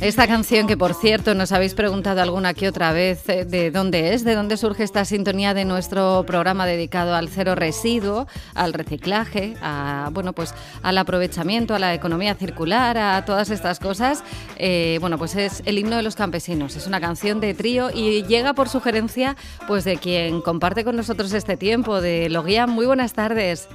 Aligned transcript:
Esta 0.00 0.26
canción 0.26 0.66
que 0.66 0.76
por 0.76 0.94
cierto 0.94 1.34
nos 1.34 1.52
habéis 1.52 1.74
preguntado 1.74 2.20
alguna 2.20 2.54
que 2.54 2.68
otra 2.68 2.92
vez 2.92 3.28
eh, 3.28 3.44
de 3.44 3.70
dónde 3.70 4.14
es, 4.14 4.24
de 4.24 4.34
dónde 4.34 4.56
surge 4.56 4.84
esta 4.84 5.04
sintonía 5.04 5.54
de 5.54 5.64
nuestro 5.64 6.24
programa 6.26 6.66
dedicado 6.66 7.14
al 7.14 7.28
cero 7.28 7.54
residuo, 7.54 8.26
al 8.54 8.72
reciclaje, 8.72 9.56
a 9.62 10.10
bueno 10.12 10.32
pues 10.32 10.54
al 10.82 10.98
aprovechamiento, 10.98 11.74
a 11.74 11.78
la 11.78 11.94
economía 11.94 12.34
circular, 12.34 12.98
a 12.98 13.24
todas 13.24 13.50
estas 13.50 13.78
cosas. 13.78 14.22
Eh, 14.56 14.98
bueno 15.00 15.18
pues 15.18 15.34
es 15.36 15.62
el 15.64 15.78
himno 15.78 15.96
de 15.96 16.02
los 16.02 16.16
campesinos, 16.16 16.76
es 16.76 16.86
una 16.86 17.00
canción 17.00 17.40
de 17.40 17.54
trío 17.54 17.90
y 17.92 18.22
llega 18.24 18.54
por 18.54 18.68
sugerencia 18.68 19.36
pues 19.66 19.84
de 19.84 19.96
quien 19.96 20.40
comparte 20.40 20.84
con 20.84 20.96
nosotros 20.96 21.32
este 21.32 21.56
tiempo, 21.56 22.00
de 22.00 22.28
Loguía. 22.28 22.66
Muy 22.66 22.86
buenas 22.86 23.12
tardes. 23.12 23.68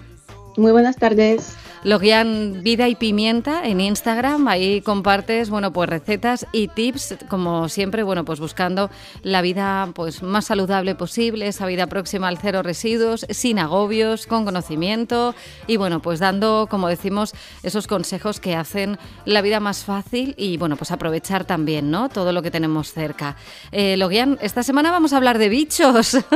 Muy 0.57 0.71
buenas 0.71 0.97
tardes. 0.97 1.55
Logian 1.83 2.61
Vida 2.61 2.88
y 2.89 2.95
Pimienta 2.95 3.65
en 3.65 3.81
Instagram. 3.81 4.47
Ahí 4.47 4.81
compartes, 4.81 5.50
bueno, 5.50 5.73
pues 5.73 5.89
recetas 5.89 6.45
y 6.51 6.68
tips, 6.68 7.15
como 7.27 7.70
siempre, 7.70 8.04
bueno, 8.04 8.24
pues 8.24 8.39
buscando 8.39 8.91
la 9.24 9.41
vida 9.41 9.89
pues 9.96 10.21
más 10.21 10.46
saludable 10.46 10.93
posible, 10.93 11.47
esa 11.47 11.65
vida 11.65 11.87
próxima 11.87 12.27
al 12.27 12.37
cero 12.37 12.61
residuos, 12.61 13.25
sin 13.29 13.57
agobios, 13.57 14.27
con 14.27 14.46
conocimiento 14.46 15.33
y 15.65 15.77
bueno, 15.77 16.04
pues 16.04 16.19
dando, 16.19 16.68
como 16.69 16.88
decimos, 16.88 17.33
esos 17.63 17.88
consejos 17.88 18.39
que 18.39 18.55
hacen 18.55 18.99
la 19.25 19.41
vida 19.41 19.60
más 19.60 19.83
fácil 19.83 20.36
y 20.38 20.57
bueno, 20.57 20.75
pues 20.75 20.91
aprovechar 20.91 21.46
también, 21.46 21.89
¿no? 21.89 22.10
Todo 22.10 22.32
lo 22.32 22.43
que 22.43 22.52
tenemos 22.52 22.93
cerca. 22.93 23.38
Eh, 23.71 23.97
Logian, 23.97 24.38
esta 24.41 24.61
semana 24.61 24.91
vamos 24.91 25.13
a 25.13 25.18
hablar 25.18 25.38
de 25.39 25.49
bichos. 25.49 26.18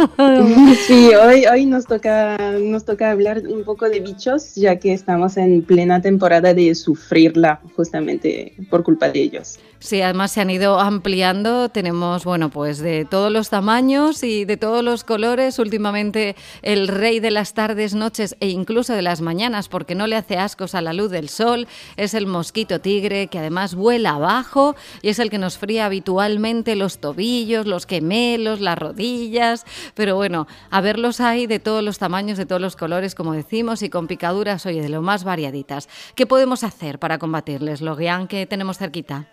Sí, 0.87 1.09
hoy, 1.15 1.45
hoy 1.45 1.65
nos 1.65 1.85
toca, 1.85 2.37
nos 2.59 2.85
toca 2.85 3.11
hablar 3.11 3.41
un 3.47 3.63
poco 3.63 3.89
de 3.89 3.99
bichos, 4.05 4.55
ya 4.55 4.77
que 4.77 4.93
estamos 4.93 5.37
en 5.37 5.61
plena 5.63 6.01
temporada 6.01 6.53
de 6.53 6.73
sufrirla 6.75 7.59
justamente 7.75 8.53
por 8.69 8.83
culpa 8.83 9.09
de 9.09 9.21
ellos. 9.21 9.59
Sí, 9.79 10.01
además 10.01 10.31
se 10.31 10.41
han 10.41 10.49
ido 10.49 10.79
ampliando. 10.79 11.69
Tenemos, 11.69 12.23
bueno, 12.23 12.49
pues 12.49 12.79
de 12.79 13.05
todos 13.05 13.31
los 13.31 13.49
tamaños 13.49 14.23
y 14.23 14.43
de 14.45 14.57
todos 14.57 14.83
los 14.83 15.03
colores. 15.03 15.59
Últimamente 15.59 16.35
el 16.63 16.87
rey 16.87 17.19
de 17.19 17.29
las 17.29 17.53
tardes, 17.53 17.93
noches 17.93 18.35
e 18.39 18.49
incluso 18.49 18.93
de 18.93 19.03
las 19.03 19.21
mañanas, 19.21 19.69
porque 19.69 19.93
no 19.93 20.07
le 20.07 20.15
hace 20.15 20.37
ascos 20.37 20.73
a 20.73 20.81
la 20.81 20.93
luz 20.93 21.11
del 21.11 21.29
sol, 21.29 21.67
es 21.97 22.15
el 22.15 22.25
mosquito 22.25 22.79
tigre, 22.81 23.27
que 23.27 23.37
además 23.37 23.75
vuela 23.75 24.11
abajo 24.11 24.75
y 25.03 25.09
es 25.09 25.19
el 25.19 25.29
que 25.29 25.37
nos 25.37 25.59
fría 25.59 25.85
habitualmente 25.85 26.75
los 26.75 26.97
tobillos, 26.97 27.67
los 27.67 27.85
gemelos, 27.85 28.61
las 28.61 28.79
rodillas. 28.79 29.65
Pero 29.93 30.15
bueno, 30.15 30.47
a 30.71 30.81
verlos 30.81 31.21
hay 31.21 31.45
de 31.45 31.59
todos 31.59 31.83
los 31.83 31.99
tamaños, 31.99 32.39
de 32.39 32.47
todos 32.47 32.61
los 32.61 32.75
colores, 32.75 33.13
como 33.13 33.33
decimos, 33.33 33.83
y 33.83 33.89
con 33.95 34.07
picaduras, 34.07 34.65
oye, 34.65 34.81
de 34.81 34.89
lo 34.89 35.01
más 35.01 35.23
variaditas. 35.23 35.87
¿Qué 36.15 36.25
podemos 36.25 36.65
hacer 36.65 36.99
para 36.99 37.17
combatirles, 37.17 37.79
lo 37.79 37.95
que 37.95 38.45
tenemos 38.45 38.77
cerquita? 38.77 39.29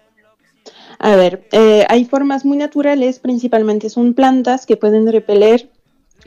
A 1.00 1.16
ver, 1.16 1.48
eh, 1.50 1.84
hay 1.88 2.04
formas 2.04 2.44
muy 2.44 2.58
naturales, 2.58 3.18
principalmente 3.18 3.90
son 3.90 4.14
plantas 4.14 4.64
que 4.64 4.76
pueden 4.76 5.10
repeler 5.10 5.68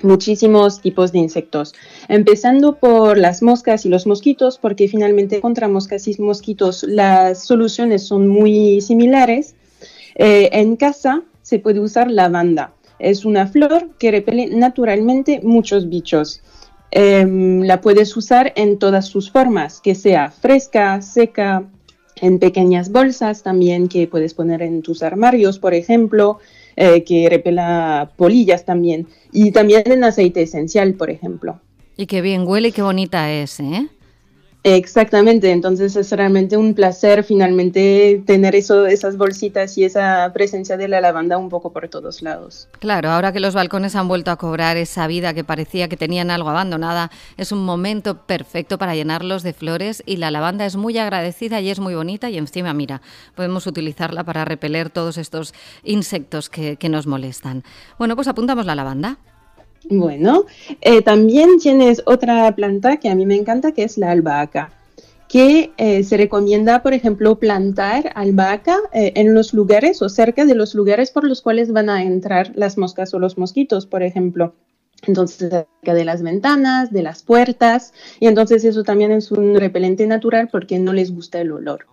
muchísimos 0.03 0.81
tipos 0.81 1.13
de 1.13 1.19
insectos, 1.19 1.73
empezando 2.09 2.75
por 2.75 3.17
las 3.17 3.41
moscas 3.41 3.85
y 3.85 3.89
los 3.89 4.05
mosquitos, 4.05 4.57
porque 4.57 4.89
finalmente 4.89 5.39
contra 5.39 5.69
moscas 5.69 6.05
y 6.09 6.21
mosquitos 6.21 6.83
las 6.83 7.45
soluciones 7.45 8.05
son 8.05 8.27
muy 8.27 8.81
similares. 8.81 9.55
Eh, 10.15 10.49
en 10.51 10.75
casa 10.75 11.23
se 11.41 11.59
puede 11.59 11.79
usar 11.79 12.11
lavanda. 12.11 12.73
Es 12.99 13.23
una 13.23 13.47
flor 13.47 13.91
que 13.97 14.11
repele 14.11 14.47
naturalmente 14.47 15.39
muchos 15.41 15.87
bichos. 15.87 16.41
Em, 16.97 17.63
la 17.63 17.81
puedes 17.81 18.15
usar 18.15 18.53
en 18.55 18.79
todas 18.79 19.05
sus 19.05 19.29
formas, 19.29 19.81
que 19.81 19.95
sea 19.95 20.31
fresca, 20.31 21.01
seca, 21.01 21.65
en 22.21 22.39
pequeñas 22.39 22.89
bolsas 22.89 23.43
también 23.43 23.89
que 23.89 24.07
puedes 24.07 24.33
poner 24.33 24.61
en 24.61 24.81
tus 24.81 25.03
armarios, 25.03 25.59
por 25.59 25.73
ejemplo, 25.73 26.39
eh, 26.77 27.03
que 27.03 27.27
repela 27.29 28.11
polillas 28.15 28.63
también, 28.63 29.07
y 29.33 29.51
también 29.51 29.83
en 29.91 30.05
aceite 30.05 30.43
esencial, 30.43 30.93
por 30.93 31.09
ejemplo. 31.09 31.59
Y 31.97 32.05
qué 32.05 32.21
bien 32.21 32.47
huele 32.47 32.69
y 32.69 32.71
qué 32.71 32.81
bonita 32.81 33.29
es, 33.29 33.59
¿eh? 33.59 33.89
Exactamente, 34.67 35.51
entonces 35.51 35.95
es 35.95 36.11
realmente 36.11 36.57
un 36.57 36.73
placer 36.73 37.23
finalmente 37.23 38.23
tener 38.25 38.55
eso, 38.55 38.87
esas 38.87 39.15
bolsitas 39.15 39.77
y 39.77 39.83
esa 39.83 40.31
presencia 40.33 40.75
de 40.75 40.87
la 40.87 41.01
lavanda 41.01 41.37
un 41.37 41.49
poco 41.49 41.71
por 41.71 41.87
todos 41.87 42.23
lados. 42.23 42.67
Claro, 42.79 43.11
ahora 43.11 43.31
que 43.31 43.39
los 43.39 43.53
balcones 43.53 43.95
han 43.95 44.07
vuelto 44.07 44.31
a 44.31 44.37
cobrar 44.37 44.75
esa 44.77 45.05
vida 45.05 45.35
que 45.35 45.43
parecía 45.43 45.87
que 45.87 45.97
tenían 45.97 46.31
algo 46.31 46.49
abandonada, 46.49 47.11
es 47.37 47.51
un 47.51 47.63
momento 47.63 48.25
perfecto 48.25 48.79
para 48.79 48.95
llenarlos 48.95 49.43
de 49.43 49.53
flores 49.53 50.01
y 50.03 50.17
la 50.17 50.31
lavanda 50.31 50.65
es 50.65 50.77
muy 50.77 50.97
agradecida 50.97 51.61
y 51.61 51.69
es 51.69 51.79
muy 51.79 51.93
bonita 51.93 52.31
y 52.31 52.39
encima, 52.39 52.73
mira, 52.73 53.03
podemos 53.35 53.67
utilizarla 53.67 54.23
para 54.23 54.45
repeler 54.45 54.89
todos 54.89 55.19
estos 55.19 55.53
insectos 55.83 56.49
que, 56.49 56.77
que 56.77 56.89
nos 56.89 57.05
molestan. 57.05 57.63
Bueno, 57.99 58.15
pues 58.15 58.27
apuntamos 58.27 58.65
la 58.65 58.73
lavanda. 58.73 59.19
Bueno, 59.89 60.45
eh, 60.81 61.01
también 61.01 61.59
tienes 61.59 62.01
otra 62.05 62.53
planta 62.55 62.97
que 62.97 63.09
a 63.09 63.15
mí 63.15 63.25
me 63.25 63.35
encanta, 63.35 63.71
que 63.71 63.83
es 63.83 63.97
la 63.97 64.11
albahaca, 64.11 64.71
que 65.27 65.73
eh, 65.77 66.03
se 66.03 66.17
recomienda, 66.17 66.81
por 66.81 66.93
ejemplo, 66.93 67.37
plantar 67.37 68.11
albahaca 68.15 68.77
eh, 68.93 69.13
en 69.15 69.35
los 69.35 69.53
lugares 69.53 70.01
o 70.01 70.09
cerca 70.09 70.45
de 70.45 70.55
los 70.55 70.73
lugares 70.73 71.11
por 71.11 71.23
los 71.23 71.41
cuales 71.41 71.71
van 71.71 71.89
a 71.89 72.03
entrar 72.03 72.51
las 72.55 72.77
moscas 72.77 73.13
o 73.13 73.19
los 73.19 73.37
mosquitos, 73.37 73.85
por 73.85 74.01
ejemplo. 74.01 74.55
Entonces, 75.05 75.49
cerca 75.49 75.93
de 75.93 76.05
las 76.05 76.23
ventanas, 76.23 76.91
de 76.91 77.03
las 77.03 77.21
puertas, 77.21 77.93
y 78.19 78.27
entonces 78.27 78.63
eso 78.63 78.83
también 78.83 79.11
es 79.11 79.31
un 79.31 79.55
repelente 79.55 80.07
natural 80.07 80.49
porque 80.51 80.79
no 80.79 80.93
les 80.93 81.13
gusta 81.13 81.41
el 81.41 81.51
olor. 81.51 81.85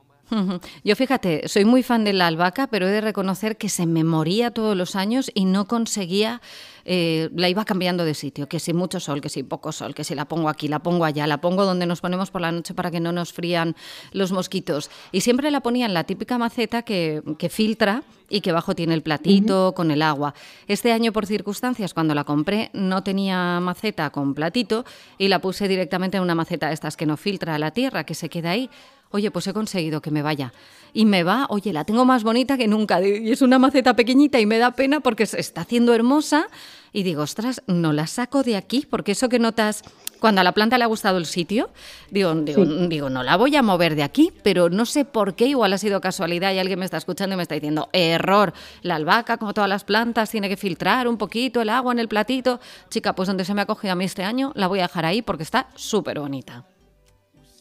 Yo 0.84 0.96
fíjate, 0.96 1.48
soy 1.48 1.64
muy 1.64 1.82
fan 1.82 2.04
de 2.04 2.12
la 2.12 2.26
albahaca, 2.26 2.66
pero 2.66 2.88
he 2.88 2.90
de 2.90 3.00
reconocer 3.00 3.56
que 3.56 3.68
se 3.68 3.86
me 3.86 4.04
moría 4.04 4.50
todos 4.50 4.76
los 4.76 4.96
años 4.96 5.30
y 5.34 5.44
no 5.44 5.66
conseguía 5.66 6.40
eh, 6.84 7.30
la 7.36 7.48
iba 7.48 7.64
cambiando 7.64 8.04
de 8.04 8.14
sitio, 8.14 8.48
que 8.48 8.58
si 8.58 8.72
mucho 8.72 8.98
sol, 8.98 9.20
que 9.20 9.28
si 9.28 9.42
poco 9.42 9.70
sol, 9.72 9.94
que 9.94 10.04
si 10.04 10.14
la 10.14 10.24
pongo 10.24 10.48
aquí, 10.48 10.68
la 10.68 10.80
pongo 10.80 11.04
allá, 11.04 11.26
la 11.26 11.40
pongo 11.40 11.64
donde 11.64 11.86
nos 11.86 12.00
ponemos 12.00 12.30
por 12.30 12.40
la 12.40 12.50
noche 12.50 12.74
para 12.74 12.90
que 12.90 13.00
no 13.00 13.12
nos 13.12 13.32
frían 13.32 13.76
los 14.12 14.32
mosquitos. 14.32 14.90
Y 15.12 15.20
siempre 15.20 15.50
la 15.50 15.60
ponía 15.60 15.86
en 15.86 15.94
la 15.94 16.04
típica 16.04 16.38
maceta 16.38 16.82
que, 16.82 17.22
filtra 17.50 18.02
y 18.28 18.40
que 18.40 18.50
abajo 18.50 18.74
tiene 18.74 18.94
el 18.94 19.02
platito 19.02 19.74
con 19.74 19.90
el 19.90 20.02
agua. 20.02 20.34
Este 20.66 20.92
año, 20.92 21.12
por 21.12 21.26
circunstancias, 21.26 21.92
cuando 21.92 22.14
la 22.14 22.24
compré, 22.24 22.70
no 22.72 23.02
tenía 23.02 23.60
maceta 23.60 24.10
con 24.10 24.34
platito 24.34 24.84
y 25.18 25.28
la 25.28 25.40
puse 25.40 25.68
directamente 25.68 26.16
en 26.16 26.22
una 26.22 26.34
maceta 26.34 26.68
de 26.68 26.74
estas 26.74 26.96
que 26.96 27.06
no 27.06 27.16
filtra 27.16 27.58
la 27.58 27.72
tierra, 27.72 28.04
que 28.04 28.14
se 28.14 28.28
queda 28.28 28.50
ahí 28.50 28.70
oye, 29.12 29.30
pues 29.30 29.46
he 29.46 29.52
conseguido 29.52 30.02
que 30.02 30.10
me 30.10 30.22
vaya. 30.22 30.52
Y 30.92 31.06
me 31.06 31.22
va, 31.22 31.46
oye, 31.48 31.72
la 31.72 31.84
tengo 31.84 32.04
más 32.04 32.22
bonita 32.22 32.58
que 32.58 32.68
nunca. 32.68 33.00
Y 33.00 33.30
es 33.30 33.40
una 33.40 33.58
maceta 33.58 33.96
pequeñita 33.96 34.40
y 34.40 34.46
me 34.46 34.58
da 34.58 34.72
pena 34.72 35.00
porque 35.00 35.24
se 35.26 35.40
está 35.40 35.62
haciendo 35.62 35.94
hermosa. 35.94 36.48
Y 36.92 37.02
digo, 37.02 37.22
ostras, 37.22 37.62
no 37.66 37.92
la 37.92 38.06
saco 38.06 38.42
de 38.42 38.56
aquí, 38.56 38.86
porque 38.88 39.12
eso 39.12 39.30
que 39.30 39.38
notas 39.38 39.82
cuando 40.22 40.40
a 40.40 40.44
la 40.44 40.52
planta 40.52 40.78
le 40.78 40.84
ha 40.84 40.86
gustado 40.86 41.18
el 41.18 41.26
sitio, 41.26 41.70
digo, 42.10 42.32
digo, 42.34 43.10
no 43.10 43.24
la 43.24 43.36
voy 43.36 43.56
a 43.56 43.62
mover 43.62 43.96
de 43.96 44.04
aquí, 44.04 44.32
pero 44.44 44.70
no 44.70 44.86
sé 44.86 45.04
por 45.04 45.34
qué, 45.34 45.46
igual 45.46 45.72
ha 45.72 45.78
sido 45.78 46.00
casualidad 46.00 46.52
y 46.52 46.60
alguien 46.60 46.78
me 46.78 46.84
está 46.84 46.96
escuchando 46.96 47.34
y 47.34 47.36
me 47.38 47.42
está 47.42 47.56
diciendo, 47.56 47.88
error, 47.92 48.52
la 48.82 48.94
albahaca, 48.94 49.36
como 49.38 49.52
todas 49.52 49.68
las 49.68 49.82
plantas, 49.82 50.30
tiene 50.30 50.48
que 50.48 50.56
filtrar 50.56 51.08
un 51.08 51.18
poquito 51.18 51.60
el 51.60 51.70
agua 51.70 51.92
en 51.92 51.98
el 51.98 52.06
platito. 52.06 52.60
Chica, 52.88 53.14
pues 53.14 53.26
donde 53.26 53.44
se 53.44 53.52
me 53.52 53.62
ha 53.62 53.66
cogido 53.66 53.94
a 53.94 53.96
mí 53.96 54.04
este 54.04 54.22
año, 54.22 54.52
la 54.54 54.68
voy 54.68 54.78
a 54.78 54.82
dejar 54.82 55.06
ahí 55.06 55.22
porque 55.22 55.42
está 55.42 55.68
súper 55.74 56.20
bonita. 56.20 56.66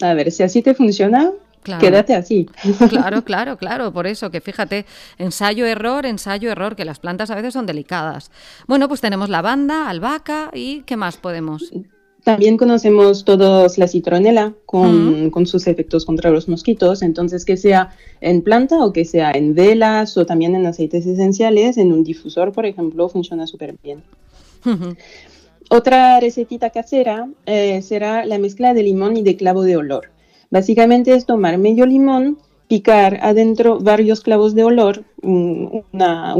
A 0.03 0.13
ver, 0.13 0.31
si 0.31 0.43
así 0.43 0.61
te 0.61 0.73
funciona, 0.73 1.31
Quédate 1.79 2.15
así. 2.15 2.47
Claro, 2.89 3.23
claro, 3.23 3.57
claro. 3.57 3.93
Por 3.93 4.07
eso 4.07 4.31
que 4.31 4.41
fíjate, 4.41 4.85
ensayo, 5.17 5.65
error, 5.65 6.05
ensayo, 6.05 6.51
error, 6.51 6.75
que 6.75 6.85
las 6.85 6.99
plantas 6.99 7.29
a 7.29 7.35
veces 7.35 7.53
son 7.53 7.65
delicadas. 7.65 8.31
Bueno, 8.67 8.87
pues 8.87 9.01
tenemos 9.01 9.29
lavanda, 9.29 9.89
albahaca 9.89 10.49
y 10.53 10.81
¿qué 10.81 10.97
más 10.97 11.17
podemos? 11.17 11.71
También 12.23 12.57
conocemos 12.57 13.25
todos 13.25 13.79
la 13.79 13.87
citronela 13.87 14.53
con, 14.67 15.31
con, 15.31 15.47
sus 15.47 15.65
efectos 15.65 16.05
contra 16.05 16.29
los 16.29 16.47
mosquitos, 16.47 17.01
entonces 17.01 17.45
que 17.45 17.57
sea 17.57 17.95
en 18.21 18.43
planta 18.43 18.85
o 18.85 18.93
que 18.93 19.05
sea 19.05 19.31
en 19.31 19.55
velas 19.55 20.17
o 20.17 20.25
también 20.25 20.53
en 20.53 20.67
aceites 20.67 21.07
esenciales, 21.07 21.77
en 21.77 21.91
un 21.91 22.03
difusor, 22.03 22.51
por 22.51 22.67
ejemplo, 22.67 23.09
funciona 23.09 23.47
súper 23.47 23.75
bien. 23.81 24.03
Otra 25.73 26.19
recetita 26.19 26.69
casera 26.69 27.29
eh, 27.45 27.81
será 27.81 28.25
la 28.25 28.37
mezcla 28.37 28.73
de 28.73 28.83
limón 28.83 29.15
y 29.15 29.23
de 29.23 29.37
clavo 29.37 29.61
de 29.61 29.77
olor. 29.77 30.11
Básicamente 30.49 31.13
es 31.13 31.25
tomar 31.25 31.57
medio 31.59 31.85
limón, 31.85 32.39
picar 32.67 33.19
adentro 33.21 33.79
varios 33.79 34.19
clavos 34.19 34.53
de 34.53 34.65
olor, 34.65 35.05
una, 35.21 36.35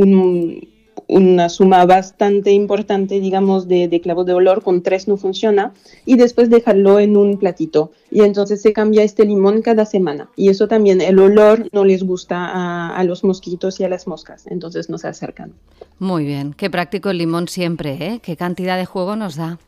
una 1.12 1.50
suma 1.50 1.86
bastante 1.86 2.52
importante, 2.52 3.20
digamos, 3.20 3.68
de, 3.68 3.90
de, 3.90 4.00
clavos 4.00 4.26
de 4.26 4.34
olor, 4.34 4.64
con 4.64 4.82
tres 4.82 5.10
no 5.10 5.18
funciona, 5.18 5.74
y 6.06 6.16
después 6.16 6.50
dejarlo 6.50 7.00
en 7.00 7.18
un 7.18 7.38
platito. 7.38 7.92
Y 8.10 8.22
entonces 8.22 8.62
se 8.62 8.72
cambia 8.72 9.04
este 9.04 9.26
limón 9.26 9.62
cada 9.62 9.86
semana. 9.86 10.30
Y 10.38 10.48
eso 10.48 10.70
también, 10.70 11.02
el 11.02 11.20
olor 11.20 11.68
no 11.74 11.84
les 11.84 12.04
gusta 12.04 12.38
a, 12.38 12.96
a 12.96 13.04
los 13.04 13.26
mosquitos 13.26 13.80
y 13.82 13.84
a 13.84 13.90
las 13.90 14.08
moscas, 14.08 14.48
entonces 14.48 14.90
no 14.90 14.98
se 14.98 15.10
acercan. 15.10 15.52
Muy 16.00 16.24
bien, 16.24 16.54
qué 16.54 16.70
práctico 16.70 17.10
el 17.10 17.18
limón 17.18 17.50
siempre, 17.50 17.98
¿eh? 18.00 18.20
Qué 18.24 18.38
cantidad 18.38 18.78
de 18.78 18.86
juego 18.86 19.18
nos 19.18 19.36
da. 19.36 19.60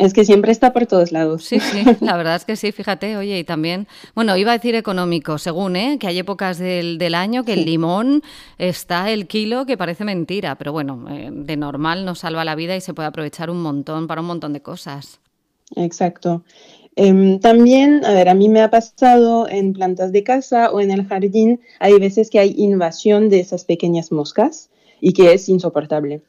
Es 0.00 0.14
que 0.14 0.24
siempre 0.24 0.50
está 0.50 0.72
por 0.72 0.86
todos 0.86 1.12
lados. 1.12 1.44
Sí, 1.44 1.60
sí, 1.60 1.84
la 2.00 2.16
verdad 2.16 2.36
es 2.36 2.46
que 2.46 2.56
sí, 2.56 2.72
fíjate, 2.72 3.18
oye, 3.18 3.38
y 3.38 3.44
también, 3.44 3.86
bueno, 4.14 4.34
iba 4.38 4.52
a 4.52 4.56
decir 4.56 4.74
económico, 4.74 5.36
según, 5.36 5.76
¿eh? 5.76 5.98
Que 6.00 6.06
hay 6.06 6.18
épocas 6.18 6.58
del, 6.58 6.96
del 6.96 7.14
año 7.14 7.44
que 7.44 7.52
el 7.52 7.66
limón 7.66 8.22
está 8.56 9.10
el 9.10 9.26
kilo 9.26 9.66
que 9.66 9.76
parece 9.76 10.04
mentira, 10.04 10.56
pero 10.56 10.72
bueno, 10.72 11.04
eh, 11.10 11.28
de 11.30 11.56
normal 11.58 12.06
nos 12.06 12.20
salva 12.20 12.46
la 12.46 12.54
vida 12.54 12.74
y 12.76 12.80
se 12.80 12.94
puede 12.94 13.08
aprovechar 13.08 13.50
un 13.50 13.60
montón 13.60 14.06
para 14.06 14.22
un 14.22 14.26
montón 14.28 14.54
de 14.54 14.62
cosas. 14.62 15.20
Exacto. 15.76 16.44
Em, 16.96 17.38
también, 17.38 18.02
a 18.06 18.14
ver, 18.14 18.30
a 18.30 18.34
mí 18.34 18.48
me 18.48 18.62
ha 18.62 18.70
pasado 18.70 19.48
en 19.50 19.74
plantas 19.74 20.12
de 20.12 20.24
casa 20.24 20.70
o 20.70 20.80
en 20.80 20.90
el 20.90 21.06
jardín, 21.06 21.60
hay 21.78 21.98
veces 21.98 22.30
que 22.30 22.38
hay 22.38 22.54
invasión 22.56 23.28
de 23.28 23.40
esas 23.40 23.66
pequeñas 23.66 24.12
moscas 24.12 24.70
y 24.98 25.12
que 25.12 25.34
es 25.34 25.48
insoportable. 25.50 26.22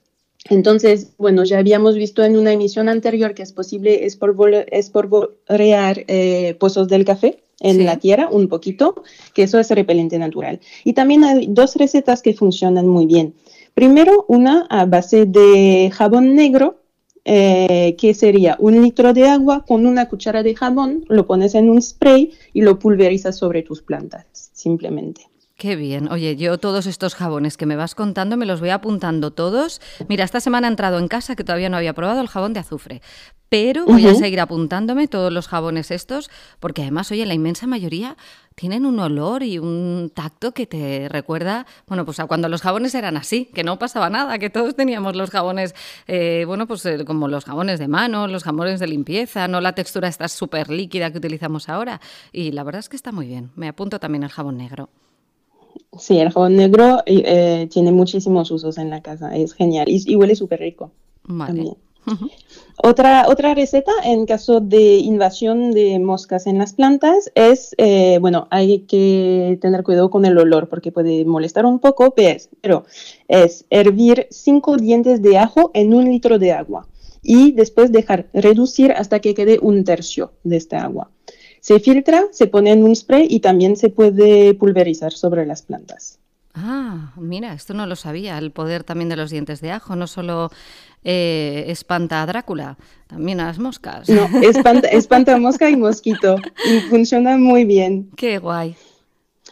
Entonces, 0.50 1.12
bueno, 1.18 1.44
ya 1.44 1.60
habíamos 1.60 1.96
visto 1.96 2.24
en 2.24 2.36
una 2.36 2.52
emisión 2.52 2.90
anterior 2.90 3.34
que 3.34 3.44
es 3.44 3.54
posible 3.54 4.06
esporborear 4.06 6.04
eh, 6.08 6.56
pozos 6.60 6.88
del 6.88 7.06
café 7.06 7.40
en 7.60 7.86
la 7.86 7.98
tierra 7.98 8.28
un 8.32 8.48
poquito, 8.48 9.04
que 9.34 9.44
eso 9.44 9.60
es 9.60 9.70
repelente 9.70 10.18
natural. 10.18 10.60
Y 10.84 10.94
también 10.94 11.24
hay 11.24 11.48
dos 11.48 11.76
recetas 11.76 12.22
que 12.22 12.34
funcionan 12.34 12.88
muy 12.88 13.06
bien. 13.06 13.36
Primero, 13.76 14.26
una 14.28 14.66
a 14.70 14.86
base 14.86 15.26
de 15.26 15.92
jabón 15.94 16.36
negro, 16.36 16.80
eh, 17.24 17.96
que 18.00 18.16
sería 18.16 18.58
un 18.60 18.82
litro 18.82 19.14
de 19.14 19.28
agua 19.28 19.64
con 19.66 19.86
una 19.86 20.10
cuchara 20.10 20.42
de 20.42 20.56
jabón, 20.56 21.06
lo 21.08 21.28
pones 21.28 21.54
en 21.54 21.70
un 21.70 21.80
spray 21.82 22.32
y 22.52 22.62
lo 22.62 22.80
pulverizas 22.80 23.38
sobre 23.38 23.62
tus 23.62 23.84
plantas, 23.84 24.50
simplemente. 24.54 25.28
Qué 25.62 25.76
bien. 25.76 26.12
Oye, 26.12 26.36
yo 26.38 26.58
todos 26.58 26.88
estos 26.88 27.14
jabones 27.14 27.56
que 27.56 27.68
me 27.68 27.76
vas 27.76 27.94
contando 27.94 28.36
me 28.36 28.48
los 28.48 28.62
voy 28.62 28.72
apuntando 28.72 29.30
todos. 29.30 29.80
Mira, 30.10 30.24
esta 30.24 30.40
semana 30.40 30.68
he 30.68 30.72
entrado 30.72 30.98
en 30.98 31.08
casa 31.08 31.36
que 31.36 31.44
todavía 31.44 31.70
no 31.70 31.78
había 31.78 31.94
probado 31.94 32.20
el 32.20 32.30
jabón 32.30 32.54
de 32.54 32.62
azufre, 32.62 33.04
pero 33.48 33.86
voy 33.86 34.08
a 34.08 34.16
seguir 34.16 34.40
apuntándome 34.40 35.08
todos 35.08 35.32
los 35.32 35.48
jabones 35.48 35.92
estos, 35.92 36.32
porque 36.60 36.82
además, 36.82 37.12
oye, 37.12 37.28
la 37.28 37.36
inmensa 37.36 37.68
mayoría 37.68 38.18
tienen 38.56 38.88
un 38.88 39.00
olor 39.00 39.44
y 39.44 39.60
un 39.60 40.12
tacto 40.12 40.52
que 40.52 40.66
te 40.66 41.08
recuerda, 41.10 41.68
bueno, 41.86 42.06
pues 42.06 42.20
a 42.20 42.26
cuando 42.26 42.50
los 42.50 42.64
jabones 42.64 42.96
eran 42.96 43.16
así, 43.16 43.46
que 43.54 43.64
no 43.64 43.78
pasaba 43.78 44.10
nada, 44.10 44.40
que 44.40 44.50
todos 44.50 44.76
teníamos 44.76 45.16
los 45.16 45.30
jabones, 45.30 45.76
eh, 46.08 46.44
bueno, 46.48 46.66
pues 46.66 46.84
eh, 46.88 47.06
como 47.06 47.28
los 47.28 47.46
jabones 47.46 47.78
de 47.78 47.88
mano, 47.88 48.26
los 48.26 48.44
jabones 48.44 48.80
de 48.80 48.88
limpieza, 48.88 49.48
no 49.48 49.62
la 49.62 49.76
textura 49.76 50.08
esta 50.08 50.28
súper 50.28 50.72
líquida 50.72 51.12
que 51.12 51.20
utilizamos 51.20 51.70
ahora. 51.70 52.02
Y 52.32 52.52
la 52.52 52.64
verdad 52.64 52.80
es 52.80 52.90
que 52.90 52.96
está 52.96 53.12
muy 53.12 53.28
bien. 53.28 53.52
Me 53.56 53.68
apunto 53.68 54.00
también 54.00 54.24
el 54.24 54.32
jabón 54.32 54.58
negro. 54.58 54.90
Sí, 55.98 56.20
el 56.20 56.32
jabón 56.32 56.56
negro 56.56 57.00
eh, 57.06 57.68
tiene 57.72 57.92
muchísimos 57.92 58.50
usos 58.52 58.78
en 58.78 58.90
la 58.90 59.02
casa, 59.02 59.36
es 59.36 59.54
genial 59.54 59.88
y, 59.90 60.16
huele 60.16 60.36
súper 60.36 60.60
rico. 60.60 60.92
Vale. 61.24 61.74
otra, 62.78 63.26
otra 63.28 63.54
receta 63.54 63.92
en 64.04 64.26
caso 64.26 64.60
de 64.60 64.98
invasión 64.98 65.72
de 65.72 66.00
moscas 66.00 66.48
en 66.48 66.58
las 66.58 66.74
plantas 66.74 67.32
es, 67.36 67.76
eh, 67.78 68.18
bueno, 68.20 68.48
hay 68.50 68.80
que 68.80 69.60
tener 69.62 69.84
cuidado 69.84 70.10
con 70.10 70.26
el 70.26 70.38
olor 70.38 70.70
porque 70.70 70.92
puede 70.92 71.26
molestar 71.26 71.66
un 71.66 71.80
poco, 71.80 72.16
pero 72.16 72.86
es 73.28 73.66
hervir 73.70 74.28
cinco 74.32 74.78
dientes 74.78 75.22
de 75.22 75.38
ajo 75.38 75.72
en 75.74 75.94
un 75.94 76.06
litro 76.06 76.40
de 76.40 76.54
agua 76.54 76.88
y 77.22 77.52
después 77.52 77.92
dejar 77.92 78.28
reducir 78.34 78.92
hasta 78.94 79.20
que 79.20 79.34
quede 79.34 79.60
un 79.62 79.84
tercio 79.84 80.32
de 80.44 80.58
esta 80.58 80.84
agua. 80.84 81.12
Se 81.62 81.80
filtra, 81.80 82.26
se 82.32 82.48
pone 82.48 82.72
en 82.72 82.84
un 82.84 82.96
spray 82.96 83.28
y 83.30 83.40
también 83.40 83.78
se 83.78 83.90
puede 83.90 84.54
pulverizar 84.56 85.14
sobre 85.14 85.46
las 85.46 85.62
plantas. 85.62 86.20
Ah, 86.54 87.14
mira, 87.16 87.54
esto 87.54 87.74
no 87.74 87.86
lo 87.88 87.96
sabía, 87.96 88.38
el 88.38 88.52
poder 88.52 88.84
también 88.84 89.08
de 89.08 89.16
los 89.16 89.30
dientes 89.30 89.62
de 89.62 89.72
ajo, 89.72 89.96
no 89.96 90.08
solo 90.08 90.50
eh, 91.04 91.66
espanta 91.68 92.22
a 92.22 92.26
Drácula, 92.26 92.78
también 93.08 93.40
a 93.40 93.46
las 93.46 93.60
moscas. 93.60 94.10
No, 94.10 94.28
espanta, 94.42 94.88
espanta 94.92 95.36
a 95.36 95.38
mosca 95.38 95.70
y 95.70 95.78
mosquito 95.78 96.36
y 96.66 96.80
funciona 96.90 97.38
muy 97.38 97.64
bien. 97.64 98.10
Qué 98.18 98.38
guay. 98.38 98.76